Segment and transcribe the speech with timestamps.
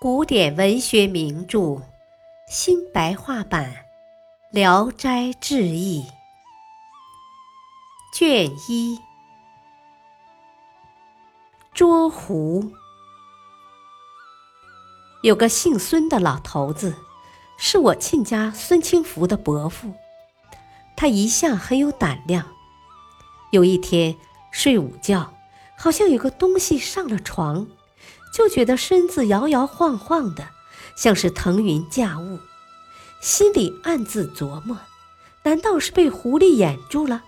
[0.00, 1.82] 古典文学名著
[2.46, 3.72] 新白话版
[4.52, 6.04] 《聊斋志异》
[8.16, 9.00] 卷一：
[11.74, 12.70] 捉狐。
[15.24, 16.94] 有个姓孙的老头子，
[17.56, 19.94] 是我亲家孙清福的伯父。
[20.96, 22.46] 他一向很有胆量。
[23.50, 24.14] 有一天
[24.52, 25.34] 睡午觉，
[25.76, 27.66] 好像有个东西上了床，
[28.38, 30.50] 就觉得身子摇摇晃晃的，
[30.94, 32.38] 像是腾云驾雾。
[33.20, 34.78] 心里暗自琢磨：
[35.42, 37.24] 难道是被狐狸掩住了？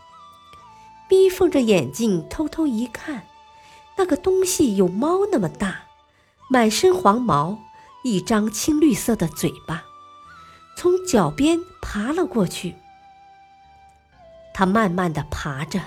[1.09, 3.27] 眯缝着眼睛偷偷一看，
[3.96, 5.80] 那个东西有猫那么大，
[6.48, 7.58] 满身黄毛，
[8.05, 9.83] 一张青绿色的嘴巴，
[10.77, 12.77] 从脚边爬了过去。
[14.55, 15.80] 他慢慢的爬着，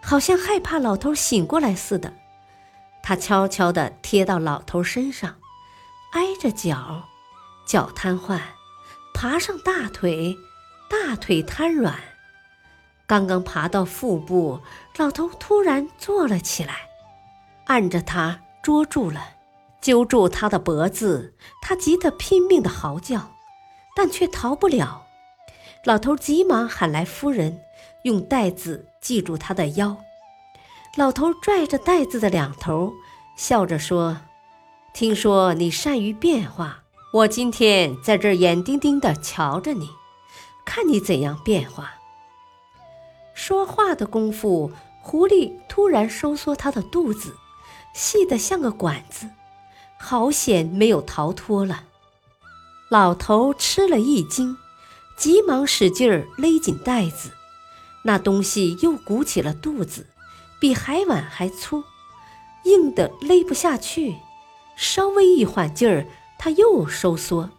[0.00, 2.21] 好像害怕老头醒过来似的。
[3.02, 5.36] 他悄悄地贴到老头身上，
[6.12, 7.08] 挨着脚，
[7.66, 8.40] 脚瘫痪，
[9.12, 10.36] 爬上大腿，
[10.88, 11.98] 大腿瘫软。
[13.06, 14.60] 刚刚爬到腹部，
[14.96, 16.88] 老头突然坐了起来，
[17.66, 19.20] 按着他捉住了，
[19.80, 21.34] 揪住他的脖子。
[21.60, 23.32] 他急得拼命的嚎叫，
[23.96, 25.06] 但却逃不了。
[25.84, 27.60] 老头急忙喊来夫人。
[28.04, 29.96] 用带子系住他的腰，
[30.94, 32.92] 老头拽着袋子的两头，
[33.34, 34.18] 笑着说
[34.92, 36.82] ：“听说你善于变化，
[37.14, 39.88] 我今天在这儿眼盯盯地瞧着你，
[40.66, 41.94] 看你怎样变化。”
[43.32, 47.34] 说话的功夫，狐狸突然收缩它的肚子，
[47.94, 49.26] 细得像个管子，
[49.98, 51.84] 好险没有逃脱了。
[52.90, 54.58] 老头吃了一惊，
[55.16, 57.30] 急忙使劲儿勒紧袋子。
[58.04, 60.06] 那东西又鼓起了肚子，
[60.62, 61.82] 比海碗还粗，
[62.62, 64.14] 硬的勒不下去。
[64.76, 66.06] 稍微一缓劲儿，
[66.38, 67.50] 它又收缩。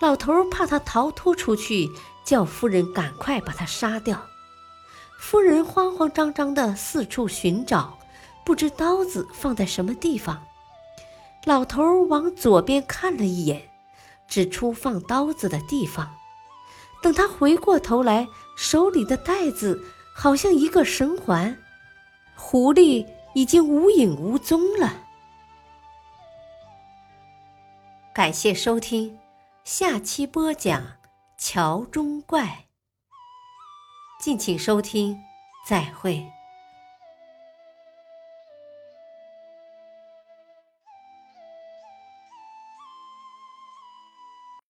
[0.00, 1.86] 老头怕他逃脱出去，
[2.24, 4.24] 叫夫人赶快把他杀掉。
[5.20, 7.98] 夫人慌慌张张地四处寻找，
[8.42, 10.42] 不知刀子放在什么地方。
[11.44, 13.68] 老头往左边看了一眼，
[14.26, 16.14] 指出放刀子的地方。
[17.02, 21.58] 等他回过头来，手里的袋子好像一个绳环，
[22.36, 25.02] 狐狸已经无影无踪了。
[28.14, 29.18] 感谢收听，
[29.64, 30.84] 下期播讲
[31.36, 32.66] 桥中怪。
[34.20, 35.18] 敬请收听，
[35.66, 36.24] 再会。